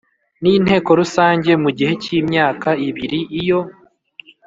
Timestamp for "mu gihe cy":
1.63-2.09